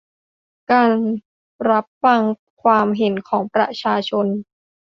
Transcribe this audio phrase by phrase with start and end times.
[0.71, 0.91] การ
[1.69, 2.21] รับฟัง
[2.63, 4.25] ความเห็นของประชาชน